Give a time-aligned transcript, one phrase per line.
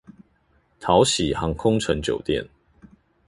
[0.79, 2.43] 桃禧航空城酒店